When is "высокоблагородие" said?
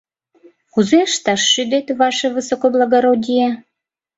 2.35-3.47